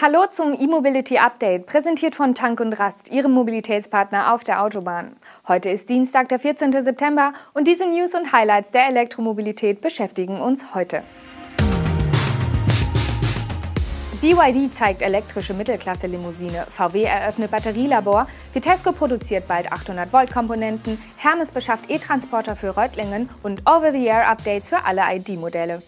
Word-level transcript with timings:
Hallo 0.00 0.26
zum 0.30 0.52
E-Mobility 0.52 1.18
Update, 1.18 1.66
präsentiert 1.66 2.14
von 2.14 2.32
Tank 2.32 2.60
und 2.60 2.72
Rast, 2.74 3.10
Ihrem 3.10 3.32
Mobilitätspartner 3.32 4.32
auf 4.32 4.44
der 4.44 4.62
Autobahn. 4.62 5.16
Heute 5.48 5.70
ist 5.70 5.88
Dienstag, 5.88 6.28
der 6.28 6.38
14. 6.38 6.70
September 6.84 7.32
und 7.52 7.66
diese 7.66 7.84
News 7.84 8.14
und 8.14 8.32
Highlights 8.32 8.70
der 8.70 8.86
Elektromobilität 8.86 9.80
beschäftigen 9.80 10.40
uns 10.40 10.72
heute. 10.72 11.02
BYD 14.20 14.72
zeigt 14.72 15.02
elektrische 15.02 15.54
Mittelklasse-Limousine, 15.54 16.66
VW 16.70 17.02
eröffnet 17.02 17.50
Batterielabor, 17.50 18.28
Vitesco 18.52 18.92
produziert 18.92 19.48
bald 19.48 19.72
800-Volt-Komponenten, 19.72 21.02
Hermes 21.16 21.50
beschafft 21.50 21.90
E-Transporter 21.90 22.54
für 22.54 22.70
Reutlingen 22.70 23.30
und 23.42 23.68
Over-the-Air-Updates 23.68 24.68
für 24.68 24.84
alle 24.84 25.02
ID-Modelle. 25.12 25.82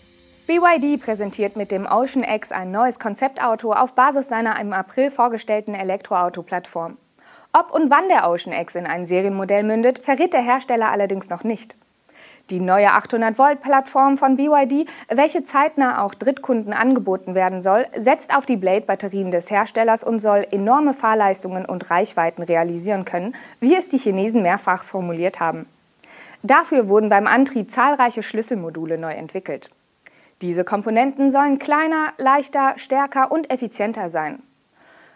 BYD 0.51 1.01
präsentiert 1.01 1.55
mit 1.55 1.71
dem 1.71 1.87
Ocean 1.87 2.25
X 2.25 2.51
ein 2.51 2.73
neues 2.73 2.99
Konzeptauto 2.99 3.73
auf 3.73 3.93
Basis 3.93 4.29
seiner 4.29 4.59
im 4.59 4.73
April 4.73 5.13
vorgestellten 5.13 5.77
Elektroauto-Plattform. 5.77 6.97
Ob 7.53 7.73
und 7.73 7.89
wann 7.89 8.09
der 8.09 8.29
Ocean 8.29 8.53
X 8.61 8.75
in 8.75 8.85
ein 8.85 9.07
Serienmodell 9.07 9.63
mündet, 9.63 10.01
verrät 10.01 10.33
der 10.33 10.43
Hersteller 10.43 10.91
allerdings 10.91 11.31
noch 11.31 11.45
nicht. 11.45 11.77
Die 12.51 12.59
neue 12.59 12.89
800-Volt-Plattform 12.89 14.17
von 14.17 14.37
BYD, 14.37 14.89
welche 15.09 15.45
zeitnah 15.45 16.03
auch 16.03 16.15
Drittkunden 16.15 16.73
angeboten 16.73 17.37
werden 17.37 17.63
soll, 17.63 17.87
setzt 17.97 18.35
auf 18.35 18.45
die 18.45 18.57
Blade-Batterien 18.57 19.31
des 19.31 19.53
Herstellers 19.53 20.03
und 20.03 20.19
soll 20.19 20.45
enorme 20.51 20.95
Fahrleistungen 20.95 21.65
und 21.65 21.93
Reichweiten 21.93 22.43
realisieren 22.43 23.05
können, 23.05 23.37
wie 23.61 23.77
es 23.77 23.89
die 23.89 23.99
Chinesen 23.99 24.43
mehrfach 24.43 24.83
formuliert 24.83 25.39
haben. 25.39 25.67
Dafür 26.43 26.89
wurden 26.89 27.09
beim 27.09 27.29
Antrieb 27.29 27.71
zahlreiche 27.71 28.25
Schlüsselmodule 28.25 28.99
neu 29.01 29.13
entwickelt. 29.13 29.71
Diese 30.43 30.65
Komponenten 30.65 31.31
sollen 31.31 31.59
kleiner, 31.59 32.15
leichter, 32.17 32.75
stärker 32.77 33.31
und 33.31 33.51
effizienter 33.51 34.09
sein. 34.09 34.43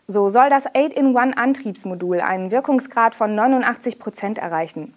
So 0.07 0.29
soll 0.29 0.51
das 0.51 0.67
8-in-1-Antriebsmodul 0.67 2.21
einen 2.21 2.51
Wirkungsgrad 2.51 3.15
von 3.15 3.35
89 3.35 3.99
Prozent 3.99 4.39
erreichen. 4.39 4.93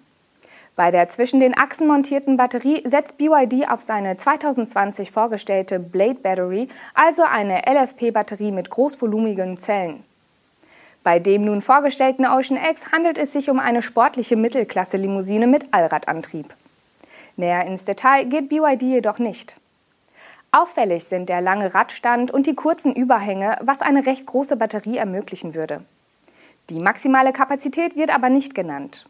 Bei 0.75 0.91
der 0.91 1.07
zwischen 1.09 1.39
den 1.39 1.57
Achsen 1.57 1.87
montierten 1.87 2.37
Batterie 2.37 2.83
setzt 2.85 3.17
BYD 3.17 3.69
auf 3.69 3.81
seine 3.81 4.17
2020 4.17 5.09
vorgestellte 5.09 5.79
Blade 5.79 6.19
Battery, 6.21 6.67
also 6.93 7.23
eine 7.23 7.61
LFP-Batterie 7.65 8.51
mit 8.51 8.69
großvolumigen 8.69 9.57
Zellen. 9.57 10.03
Bei 11.03 11.19
dem 11.19 11.45
nun 11.45 11.61
vorgestellten 11.61 12.25
Ocean 12.25 12.59
X 12.69 12.91
handelt 12.91 13.17
es 13.17 13.31
sich 13.31 13.49
um 13.49 13.59
eine 13.59 13.81
sportliche 13.81 14.35
Mittelklasse-Limousine 14.35 15.47
mit 15.47 15.73
Allradantrieb. 15.73 16.47
Näher 17.37 17.65
ins 17.65 17.85
Detail 17.85 18.25
geht 18.25 18.49
BYD 18.49 18.81
jedoch 18.83 19.17
nicht. 19.17 19.55
Auffällig 20.51 21.03
sind 21.03 21.29
der 21.29 21.41
lange 21.41 21.73
Radstand 21.73 22.31
und 22.31 22.47
die 22.47 22.55
kurzen 22.55 22.95
Überhänge, 22.95 23.57
was 23.61 23.81
eine 23.81 24.05
recht 24.05 24.25
große 24.25 24.55
Batterie 24.55 24.97
ermöglichen 24.97 25.55
würde. 25.55 25.83
Die 26.69 26.79
maximale 26.79 27.33
Kapazität 27.33 27.95
wird 27.95 28.13
aber 28.13 28.29
nicht 28.29 28.55
genannt. 28.55 29.05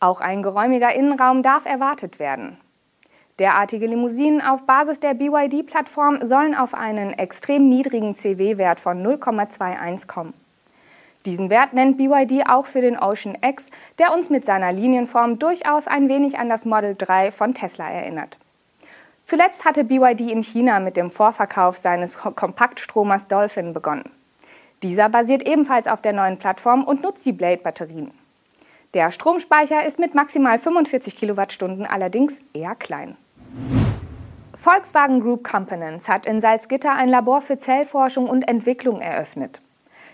Auch 0.00 0.20
ein 0.20 0.42
geräumiger 0.42 0.94
Innenraum 0.94 1.42
darf 1.42 1.66
erwartet 1.66 2.18
werden. 2.18 2.56
Derartige 3.38 3.86
Limousinen 3.86 4.42
auf 4.42 4.66
Basis 4.66 5.00
der 5.00 5.14
BYD-Plattform 5.14 6.26
sollen 6.26 6.54
auf 6.54 6.74
einen 6.74 7.14
extrem 7.14 7.68
niedrigen 7.68 8.14
CW-Wert 8.14 8.80
von 8.80 9.02
0,21 9.02 10.06
kommen. 10.06 10.34
Diesen 11.26 11.50
Wert 11.50 11.74
nennt 11.74 11.98
BYD 11.98 12.48
auch 12.48 12.66
für 12.66 12.80
den 12.80 12.98
Ocean 12.98 13.36
X, 13.42 13.70
der 13.98 14.14
uns 14.14 14.30
mit 14.30 14.46
seiner 14.46 14.72
Linienform 14.72 15.38
durchaus 15.38 15.86
ein 15.86 16.08
wenig 16.08 16.38
an 16.38 16.48
das 16.48 16.64
Model 16.64 16.94
3 16.96 17.30
von 17.30 17.52
Tesla 17.52 17.90
erinnert. 17.90 18.38
Zuletzt 19.30 19.64
hatte 19.64 19.84
BYD 19.84 20.22
in 20.22 20.42
China 20.42 20.80
mit 20.80 20.96
dem 20.96 21.12
Vorverkauf 21.12 21.76
seines 21.76 22.18
Kompaktstromers 22.18 23.28
Dolphin 23.28 23.72
begonnen. 23.72 24.10
Dieser 24.82 25.08
basiert 25.08 25.46
ebenfalls 25.46 25.86
auf 25.86 26.02
der 26.02 26.12
neuen 26.12 26.36
Plattform 26.36 26.82
und 26.82 27.04
nutzt 27.04 27.24
die 27.24 27.30
Blade-Batterien. 27.30 28.10
Der 28.92 29.12
Stromspeicher 29.12 29.86
ist 29.86 30.00
mit 30.00 30.16
maximal 30.16 30.58
45 30.58 31.14
Kilowattstunden 31.14 31.86
allerdings 31.86 32.40
eher 32.54 32.74
klein. 32.74 33.16
Volkswagen 34.56 35.20
Group 35.20 35.44
Components 35.48 36.08
hat 36.08 36.26
in 36.26 36.40
Salzgitter 36.40 36.92
ein 36.92 37.08
Labor 37.08 37.40
für 37.40 37.56
Zellforschung 37.56 38.28
und 38.28 38.48
Entwicklung 38.48 39.00
eröffnet. 39.00 39.60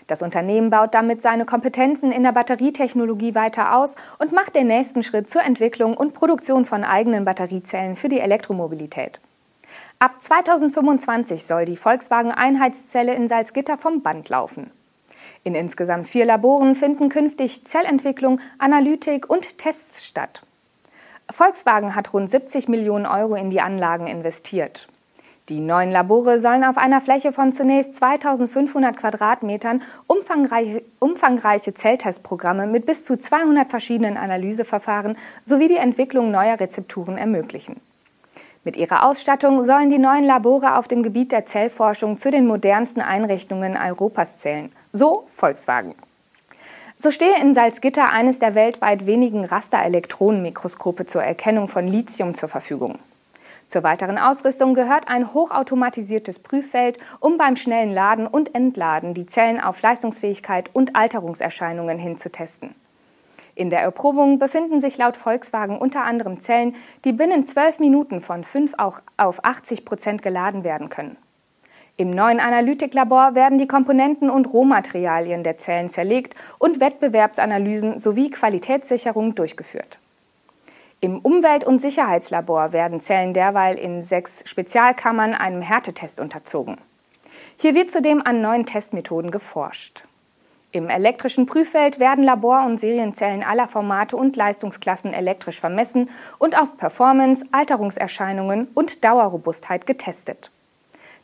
Das 0.07 0.21
Unternehmen 0.21 0.69
baut 0.69 0.93
damit 0.93 1.21
seine 1.21 1.45
Kompetenzen 1.45 2.11
in 2.13 2.23
der 2.23 2.31
Batterietechnologie 2.31 3.35
weiter 3.35 3.75
aus 3.75 3.95
und 4.19 4.31
macht 4.31 4.55
den 4.55 4.67
nächsten 4.67 5.03
Schritt 5.03 5.29
zur 5.29 5.43
Entwicklung 5.43 5.95
und 5.95 6.13
Produktion 6.13 6.65
von 6.65 6.85
eigenen 6.85 7.25
Batteriezellen 7.25 7.97
für 7.97 8.07
die 8.07 8.21
Elektromobilität. 8.21 9.19
Ab 9.99 10.21
2025 10.21 11.43
soll 11.43 11.65
die 11.65 11.75
Volkswagen 11.75 12.31
Einheitszelle 12.31 13.13
in 13.15 13.27
Salzgitter 13.27 13.77
vom 13.77 14.01
Band 14.01 14.29
laufen. 14.29 14.71
In 15.43 15.55
insgesamt 15.55 16.07
vier 16.07 16.25
Laboren 16.25 16.75
finden 16.75 17.09
künftig 17.09 17.65
Zellentwicklung, 17.65 18.39
Analytik 18.59 19.29
und 19.29 19.57
Tests 19.57 20.05
statt. 20.05 20.43
Volkswagen 21.29 21.95
hat 21.95 22.13
rund 22.13 22.31
70 22.31 22.69
Millionen 22.69 23.05
Euro 23.05 23.35
in 23.35 23.49
die 23.49 23.59
Anlagen 23.59 24.07
investiert. 24.07 24.87
Die 25.49 25.61
neuen 25.61 25.91
Labore 25.91 26.41
sollen 26.41 26.65
auf 26.65 26.77
einer 26.77 26.99
Fläche 26.99 27.31
von 27.31 27.53
zunächst 27.53 27.95
2500 27.95 28.97
Quadratmetern 28.97 29.81
umfangreiche, 30.05 30.83
umfangreiche 30.99 31.73
Zelltestprogramme 31.73 32.67
mit 32.67 32.85
bis 32.85 33.05
zu 33.05 33.17
200 33.17 33.69
verschiedenen 33.69 34.17
Analyseverfahren 34.17 35.15
sowie 35.43 35.69
die 35.69 35.77
Entwicklung 35.77 36.31
neuer 36.31 36.59
Rezepturen 36.59 37.17
ermöglichen. 37.17 37.79
Mit 38.65 38.75
ihrer 38.75 39.05
Ausstattung 39.05 39.63
sollen 39.63 39.89
die 39.89 39.99
neuen 39.99 40.25
Labore 40.25 40.75
auf 40.77 40.89
dem 40.89 41.01
Gebiet 41.01 41.31
der 41.31 41.45
Zellforschung 41.45 42.17
zu 42.17 42.29
den 42.29 42.45
modernsten 42.45 42.99
Einrichtungen 42.99 43.77
Europas 43.77 44.35
zählen. 44.35 44.69
So 44.91 45.23
Volkswagen. 45.27 45.95
So 46.99 47.09
stehe 47.09 47.39
in 47.41 47.53
Salzgitter 47.53 48.11
eines 48.11 48.39
der 48.39 48.53
weltweit 48.53 49.05
wenigen 49.05 49.45
Rasterelektronenmikroskope 49.45 51.05
zur 51.05 51.23
Erkennung 51.23 51.69
von 51.69 51.87
Lithium 51.87 52.35
zur 52.35 52.49
Verfügung. 52.49 52.99
Zur 53.67 53.83
weiteren 53.83 54.17
Ausrüstung 54.17 54.73
gehört 54.73 55.09
ein 55.09 55.33
hochautomatisiertes 55.33 56.39
Prüffeld, 56.39 56.99
um 57.19 57.37
beim 57.37 57.57
schnellen 57.57 57.91
Laden 57.91 58.25
und 58.25 58.55
Entladen 58.55 59.13
die 59.13 59.25
Zellen 59.25 59.59
auf 59.59 59.81
Leistungsfähigkeit 59.81 60.69
und 60.73 60.95
Alterungserscheinungen 60.95 61.99
hinzutesten. 61.99 62.75
In 63.55 63.69
der 63.69 63.81
Erprobung 63.81 64.39
befinden 64.39 64.79
sich 64.81 64.97
laut 64.97 65.17
Volkswagen 65.17 65.79
unter 65.79 66.03
anderem 66.03 66.39
Zellen, 66.39 66.75
die 67.03 67.11
binnen 67.11 67.45
zwölf 67.45 67.79
Minuten 67.79 68.21
von 68.21 68.43
5 68.43 68.75
auf 68.77 69.43
80 69.43 69.83
Prozent 69.83 70.21
geladen 70.21 70.63
werden 70.63 70.89
können. 70.89 71.17
Im 71.97 72.11
neuen 72.11 72.39
Analytiklabor 72.39 73.33
werden 73.33 73.57
die 73.57 73.67
Komponenten 73.67 74.29
und 74.29 74.53
Rohmaterialien 74.53 75.41
der 75.41 75.57
Zellen 75.57 75.89
zerlegt 75.89 76.35
und 76.59 76.79
Wettbewerbsanalysen 76.79 77.97
sowie 77.97 78.29
Qualitätssicherung 78.29 79.33
durchgeführt. 79.33 79.99
Im 80.99 81.19
Umwelt- 81.19 81.63
und 81.63 81.79
Sicherheitslabor 81.79 82.73
werden 82.73 83.01
Zellen 83.01 83.31
derweil 83.31 83.77
in 83.77 84.01
sechs 84.01 84.41
Spezialkammern 84.49 85.35
einem 85.35 85.61
Härtetest 85.61 86.19
unterzogen. 86.19 86.77
Hier 87.57 87.75
wird 87.75 87.91
zudem 87.91 88.25
an 88.25 88.41
neuen 88.41 88.65
Testmethoden 88.65 89.29
geforscht. 89.29 90.03
Im 90.71 90.89
elektrischen 90.89 91.45
Prüffeld 91.45 91.99
werden 91.99 92.23
Labor- 92.23 92.65
und 92.65 92.79
Serienzellen 92.79 93.43
aller 93.43 93.67
Formate 93.67 94.17
und 94.17 94.35
Leistungsklassen 94.35 95.13
elektrisch 95.13 95.59
vermessen 95.59 96.09
und 96.39 96.59
auf 96.59 96.77
Performance, 96.77 97.45
Alterungserscheinungen 97.51 98.67
und 98.73 99.03
Dauerrobustheit 99.03 99.85
getestet. 99.85 100.49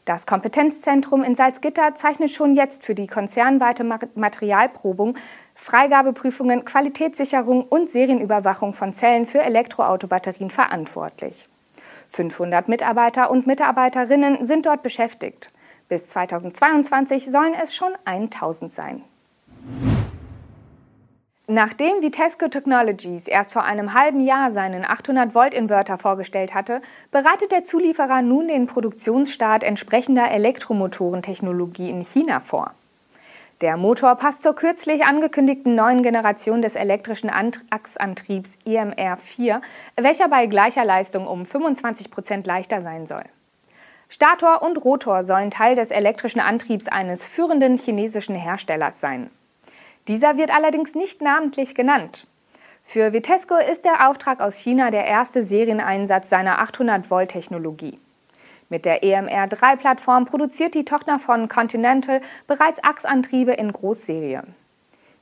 Das 0.06 0.28
Kompetenzzentrum 0.28 1.24
in 1.24 1.34
Salzgitter 1.34 1.96
zeichnet 1.96 2.30
schon 2.30 2.56
jetzt 2.56 2.84
für 2.84 2.94
die 2.94 3.08
konzernweite 3.08 3.84
Materialprobung 4.16 5.16
Freigabeprüfungen, 5.64 6.66
Qualitätssicherung 6.66 7.64
und 7.64 7.90
Serienüberwachung 7.90 8.74
von 8.74 8.92
Zellen 8.92 9.26
für 9.26 9.42
Elektroautobatterien 9.42 10.50
verantwortlich. 10.50 11.48
500 12.10 12.68
Mitarbeiter 12.68 13.32
und 13.32 13.48
Mitarbeiterinnen 13.48 14.46
sind 14.46 14.66
dort 14.66 14.84
beschäftigt. 14.84 15.52
Bis 15.88 16.06
2022 16.08 17.32
sollen 17.32 17.54
es 17.54 17.74
schon 17.74 17.94
1000 18.04 18.76
sein. 18.76 19.04
Nachdem 21.48 22.02
Vitesco 22.02 22.50
Technologies 22.50 23.30
erst 23.30 23.54
vor 23.54 23.64
einem 23.64 23.94
halben 23.94 24.20
Jahr 24.20 24.52
seinen 24.52 24.84
800-Volt-Inverter 24.84 25.98
vorgestellt 25.98 26.54
hatte, 26.54 26.82
bereitet 27.10 27.54
der 27.54 27.64
Zulieferer 27.64 28.22
nun 28.22 28.50
den 28.50 28.68
Produktionsstart 28.68 29.64
entsprechender 29.64 30.30
Elektromotorentechnologie 30.30 31.90
in 31.90 32.02
China 32.02 32.42
vor. 32.42 32.74
Der 33.64 33.78
Motor 33.78 34.16
passt 34.16 34.44
zur 34.44 34.56
kürzlich 34.56 35.06
angekündigten 35.06 35.74
neuen 35.74 36.04
Generation 36.04 36.62
des 36.62 36.76
elektrischen 36.76 37.30
Achsantriebs 37.30 38.58
EMR4, 38.66 39.62
welcher 39.96 40.28
bei 40.28 40.48
gleicher 40.48 40.84
Leistung 40.84 41.26
um 41.26 41.46
25 41.46 42.12
Prozent 42.12 42.46
leichter 42.46 42.82
sein 42.82 43.06
soll. 43.06 43.24
Stator 44.10 44.64
und 44.64 44.84
Rotor 44.84 45.24
sollen 45.24 45.50
Teil 45.50 45.78
des 45.78 45.92
elektrischen 45.92 46.42
Antriebs 46.42 46.90
eines 46.90 47.24
führenden 47.24 47.78
chinesischen 47.78 48.36
Herstellers 48.36 49.00
sein. 49.00 49.30
Dieser 50.10 50.36
wird 50.36 50.54
allerdings 50.54 50.94
nicht 50.94 51.22
namentlich 51.22 51.74
genannt. 51.74 52.28
Für 52.84 53.14
Vitesco 53.14 53.56
ist 53.56 53.86
der 53.86 54.10
Auftrag 54.10 54.42
aus 54.42 54.58
China 54.58 54.92
der 54.92 55.06
erste 55.06 55.42
Serieneinsatz 55.46 56.30
seiner 56.30 56.62
800-Volt-Technologie. 56.62 57.98
Mit 58.74 58.86
der 58.86 59.04
EMR3-Plattform 59.04 60.26
produziert 60.26 60.74
die 60.74 60.84
Tochter 60.84 61.20
von 61.20 61.48
Continental 61.48 62.22
bereits 62.48 62.84
Achsantriebe 62.84 63.52
in 63.52 63.72
Großserie. 63.72 64.42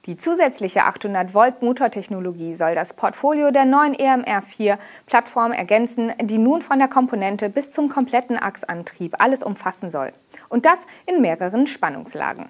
Die 0.06 0.16
zusätzliche 0.16 0.86
800 0.86 1.34
Volt 1.34 1.62
Motortechnologie 1.62 2.56
soll 2.56 2.76
das 2.76 2.94
Portfolio 2.94 3.52
der 3.52 3.66
neuen 3.66 3.94
EMR4-Plattform 3.94 5.52
ergänzen, 5.52 6.14
die 6.22 6.38
nun 6.38 6.62
von 6.62 6.80
der 6.80 6.88
Komponente 6.88 7.50
bis 7.50 7.74
zum 7.74 7.90
kompletten 7.90 8.42
Achsantrieb 8.42 9.18
alles 9.20 9.44
umfassen 9.44 9.92
soll. 9.92 10.14
Und 10.48 10.66
das 10.66 10.88
in 11.06 11.20
mehreren 11.20 11.68
Spannungslagen. 11.68 12.46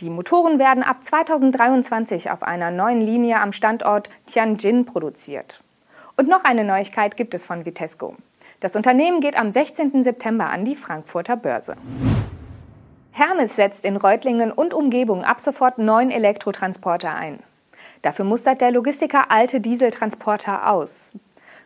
Die 0.00 0.10
Motoren 0.10 0.58
werden 0.58 0.82
ab 0.82 1.02
2023 1.04 2.30
auf 2.30 2.42
einer 2.42 2.70
neuen 2.70 3.00
Linie 3.00 3.40
am 3.40 3.52
Standort 3.52 4.10
Tianjin 4.26 4.84
produziert. 4.84 5.62
Und 6.18 6.28
noch 6.28 6.44
eine 6.44 6.64
Neuigkeit 6.64 7.16
gibt 7.16 7.32
es 7.32 7.46
von 7.46 7.64
Vitesco. 7.64 8.14
Das 8.60 8.74
Unternehmen 8.74 9.20
geht 9.20 9.38
am 9.38 9.52
16. 9.52 10.02
September 10.02 10.46
an 10.46 10.64
die 10.64 10.74
Frankfurter 10.74 11.36
Börse. 11.36 11.76
Hermes 13.12 13.54
setzt 13.54 13.84
in 13.84 13.96
Reutlingen 13.96 14.50
und 14.50 14.74
Umgebung 14.74 15.24
ab 15.24 15.40
sofort 15.40 15.78
neun 15.78 16.10
Elektrotransporter 16.10 17.14
ein. 17.14 17.38
Dafür 18.02 18.24
mustert 18.24 18.60
der 18.60 18.72
Logistiker 18.72 19.30
alte 19.30 19.60
Dieseltransporter 19.60 20.70
aus. 20.70 21.12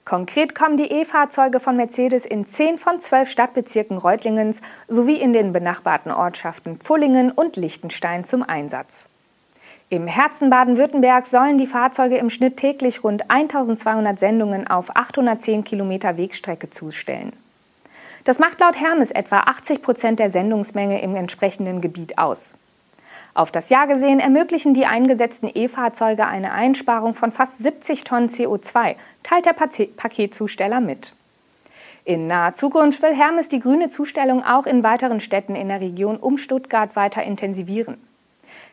Konkret 0.05 0.55
kommen 0.55 0.77
die 0.77 0.91
E-Fahrzeuge 0.91 1.61
von 1.61 1.77
Mercedes 1.77 2.27
in 2.27 2.47
zehn 2.47 2.77
von 2.77 3.01
zwölf 3.01 3.31
Stadtbezirken 3.31 3.97
Reutlingens 3.97 4.61
sowie 4.89 5.17
in 5.17 5.33
den 5.33 5.53
benachbarten 5.53 6.13
Ortschaften 6.13 6.77
Pfullingen 6.77 7.31
und 7.31 7.57
Liechtenstein 7.57 8.25
zum 8.25 8.43
Einsatz. 8.43 9.09
Im 9.93 10.07
Herzen 10.07 10.49
Baden-Württemberg 10.49 11.27
sollen 11.27 11.59
die 11.59 11.67
Fahrzeuge 11.67 12.17
im 12.17 12.31
Schnitt 12.31 12.57
täglich 12.57 13.05
rund 13.05 13.31
1200 13.31 14.19
Sendungen 14.19 14.67
auf 14.67 14.97
810 14.97 15.65
Kilometer 15.65 16.17
Wegstrecke 16.17 16.71
zustellen. 16.71 17.35
Das 18.25 18.39
macht 18.39 18.59
laut 18.61 18.81
Hermes 18.81 19.11
etwa 19.11 19.41
80 19.41 19.83
Prozent 19.83 20.19
der 20.19 20.31
Sendungsmenge 20.31 21.03
im 21.03 21.15
entsprechenden 21.15 21.83
Gebiet 21.83 22.17
aus. 22.17 22.55
Auf 23.35 23.51
das 23.51 23.69
Jahr 23.69 23.87
gesehen 23.87 24.19
ermöglichen 24.19 24.73
die 24.73 24.87
eingesetzten 24.87 25.51
E-Fahrzeuge 25.53 26.27
eine 26.27 26.53
Einsparung 26.53 27.13
von 27.13 27.31
fast 27.31 27.63
70 27.63 28.05
Tonnen 28.05 28.31
CO2, 28.31 28.95
teilt 29.23 29.45
der 29.45 29.53
Paketzusteller 29.53 30.81
mit. 30.81 31.15
In 32.07 32.29
naher 32.29 32.55
Zukunft 32.55 33.03
will 33.03 33.15
Hermes 33.15 33.49
die 33.49 33.61
grüne 33.61 33.91
Zustellung 33.91 34.43
auch 34.43 34.65
in 34.65 34.85
weiteren 34.85 35.21
Städten 35.21 35.55
in 35.55 35.69
der 35.69 35.83
Region 35.83 36.17
um 36.17 36.39
Stuttgart 36.39 36.97
weiter 36.97 37.23
intensivieren. 37.23 37.99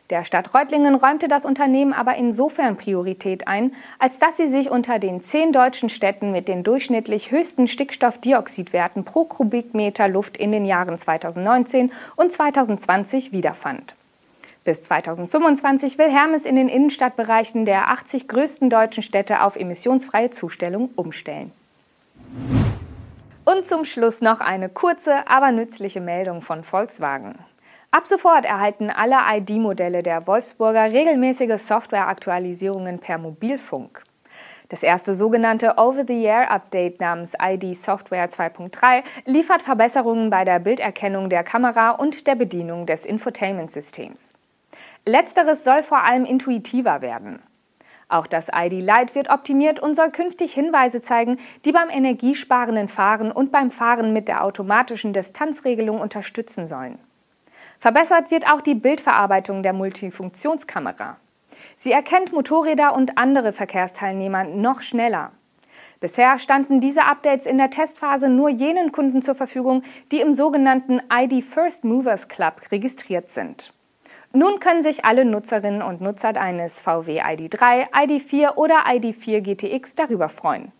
Der 0.09 0.23
Stadt 0.23 0.55
Reutlingen 0.55 0.95
räumte 0.95 1.27
das 1.27 1.45
Unternehmen 1.45 1.93
aber 1.93 2.15
insofern 2.15 2.77
Priorität 2.77 3.47
ein, 3.47 3.73
als 3.99 4.17
dass 4.17 4.37
sie 4.37 4.47
sich 4.47 4.71
unter 4.71 4.97
den 4.97 5.21
zehn 5.21 5.51
deutschen 5.51 5.87
Städten 5.87 6.31
mit 6.31 6.47
den 6.47 6.63
durchschnittlich 6.63 7.29
höchsten 7.29 7.67
Stickstoffdioxidwerten 7.67 9.05
pro 9.05 9.25
Kubikmeter 9.25 10.07
Luft 10.07 10.35
in 10.37 10.51
den 10.51 10.65
Jahren 10.65 10.97
2019 10.97 11.91
und 12.15 12.31
2020 12.31 13.31
wiederfand. 13.33 13.93
Bis 14.63 14.81
2025 14.83 15.99
will 15.99 16.09
Hermes 16.09 16.43
in 16.45 16.55
den 16.55 16.69
Innenstadtbereichen 16.69 17.65
der 17.65 17.91
80 17.91 18.27
größten 18.27 18.71
deutschen 18.71 19.03
Städte 19.03 19.43
auf 19.43 19.57
emissionsfreie 19.57 20.31
Zustellung 20.31 20.89
umstellen. 20.95 21.51
Und 23.45 23.65
zum 23.67 23.85
Schluss 23.85 24.21
noch 24.21 24.41
eine 24.41 24.69
kurze, 24.69 25.27
aber 25.27 25.51
nützliche 25.51 26.01
Meldung 26.01 26.41
von 26.41 26.63
Volkswagen. 26.63 27.35
Ab 27.91 28.05
sofort 28.05 28.45
erhalten 28.45 28.91
alle 28.91 29.17
ID-Modelle 29.37 30.03
der 30.03 30.27
Wolfsburger 30.27 30.93
regelmäßige 30.93 31.59
Softwareaktualisierungen 31.59 32.99
per 32.99 33.17
Mobilfunk. 33.17 34.03
Das 34.69 34.83
erste 34.83 35.15
sogenannte 35.15 35.73
Over-the-Air-Update 35.77 36.99
namens 36.99 37.33
ID 37.41 37.75
Software 37.75 38.29
2.3 38.29 39.01
liefert 39.25 39.63
Verbesserungen 39.63 40.29
bei 40.29 40.45
der 40.45 40.59
Bilderkennung 40.59 41.29
der 41.29 41.43
Kamera 41.43 41.89
und 41.89 42.27
der 42.27 42.35
Bedienung 42.35 42.85
des 42.85 43.05
Infotainment-Systems. 43.05 44.33
Letzteres 45.07 45.63
soll 45.63 45.81
vor 45.81 46.03
allem 46.03 46.25
intuitiver 46.25 47.01
werden. 47.01 47.41
Auch 48.07 48.27
das 48.27 48.49
ID 48.55 48.73
Lite 48.73 49.15
wird 49.15 49.31
optimiert 49.31 49.79
und 49.79 49.95
soll 49.95 50.11
künftig 50.11 50.53
Hinweise 50.53 51.01
zeigen, 51.01 51.37
die 51.65 51.71
beim 51.71 51.89
energiesparenden 51.89 52.87
Fahren 52.87 53.31
und 53.31 53.51
beim 53.51 53.71
Fahren 53.71 54.13
mit 54.13 54.27
der 54.27 54.43
automatischen 54.43 55.11
Distanzregelung 55.11 55.99
unterstützen 55.99 56.67
sollen. 56.67 56.99
Verbessert 57.79 58.29
wird 58.29 58.45
auch 58.51 58.59
die 58.59 58.75
Bildverarbeitung 58.75 59.63
der 59.63 59.71
Multifunktionskamera. 59.71 61.15
Sie 61.77 61.93
erkennt 61.93 62.33
Motorräder 62.33 62.93
und 62.93 63.17
andere 63.17 63.53
Verkehrsteilnehmer 63.53 64.43
noch 64.43 64.81
schneller. 64.81 65.31
Bisher 66.01 66.39
standen 66.39 66.81
diese 66.81 67.05
Updates 67.05 67.45
in 67.45 67.57
der 67.57 67.69
Testphase 67.69 68.29
nur 68.29 68.49
jenen 68.49 68.91
Kunden 68.91 69.21
zur 69.21 69.35
Verfügung, 69.35 69.83
die 70.11 70.19
im 70.19 70.33
sogenannten 70.33 71.01
ID 71.11 71.43
First 71.43 71.85
Movers 71.85 72.27
Club 72.27 72.61
registriert 72.71 73.31
sind. 73.31 73.73
Nun 74.33 74.59
können 74.59 74.83
sich 74.83 75.05
alle 75.05 75.23
Nutzerinnen 75.23 75.81
und 75.81 76.01
Nutzer 76.01 76.35
eines 76.39 76.81
VW 76.81 77.21
ID3, 77.21 77.91
ID4 77.91 78.55
oder 78.55 78.85
ID4 78.87 79.39
GTX 79.39 79.95
darüber 79.95 80.27
freuen. 80.27 80.71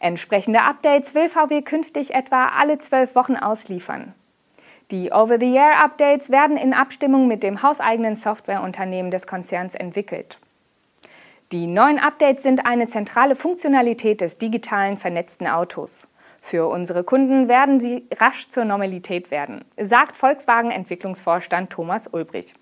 Entsprechende 0.00 0.62
Updates 0.62 1.14
will 1.14 1.28
VW 1.28 1.62
künftig 1.62 2.14
etwa 2.14 2.48
alle 2.48 2.78
zwölf 2.78 3.14
Wochen 3.14 3.36
ausliefern. 3.36 4.12
Die 4.92 5.10
Over-the-Air-Updates 5.10 6.30
werden 6.30 6.56
in 6.56 6.72
Abstimmung 6.72 7.26
mit 7.26 7.42
dem 7.42 7.62
hauseigenen 7.62 8.14
Softwareunternehmen 8.14 9.10
des 9.10 9.26
Konzerns 9.26 9.74
entwickelt. 9.74 10.38
Die 11.50 11.66
neuen 11.66 11.98
Updates 11.98 12.44
sind 12.44 12.66
eine 12.66 12.86
zentrale 12.86 13.34
Funktionalität 13.34 14.20
des 14.20 14.38
digitalen 14.38 14.96
vernetzten 14.96 15.48
Autos. 15.48 16.06
Für 16.40 16.68
unsere 16.68 17.02
Kunden 17.02 17.48
werden 17.48 17.80
sie 17.80 18.06
rasch 18.14 18.48
zur 18.48 18.64
Normalität 18.64 19.32
werden, 19.32 19.64
sagt 19.76 20.14
Volkswagen-Entwicklungsvorstand 20.14 21.70
Thomas 21.70 22.06
Ulbrich. 22.06 22.54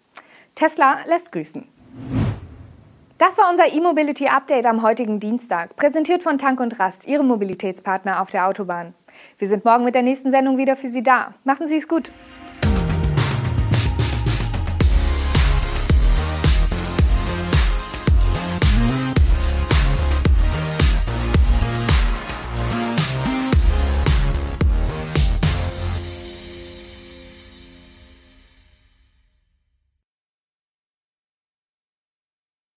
Tesla 0.54 1.00
lässt 1.06 1.30
grüßen. 1.30 1.68
Das 3.18 3.36
war 3.36 3.50
unser 3.50 3.70
E-Mobility 3.70 4.28
Update 4.28 4.64
am 4.64 4.82
heutigen 4.82 5.20
Dienstag, 5.20 5.76
präsentiert 5.76 6.22
von 6.22 6.38
Tank 6.38 6.60
und 6.60 6.80
Rast, 6.80 7.06
Ihrem 7.06 7.28
Mobilitätspartner 7.28 8.22
auf 8.22 8.30
der 8.30 8.48
Autobahn. 8.48 8.94
Wir 9.38 9.48
sind 9.48 9.64
morgen 9.64 9.84
mit 9.84 9.94
der 9.94 10.02
nächsten 10.02 10.30
Sendung 10.30 10.58
wieder 10.58 10.76
für 10.76 10.88
Sie 10.88 11.02
da. 11.02 11.34
Machen 11.44 11.68
Sie 11.68 11.76
es 11.76 11.88
gut. 11.88 12.10